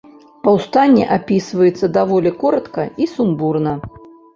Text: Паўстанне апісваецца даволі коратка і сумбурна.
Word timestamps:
Паўстанне 0.47 1.03
апісваецца 1.17 1.93
даволі 2.01 2.35
коратка 2.43 2.91
і 3.01 3.13
сумбурна. 3.17 3.81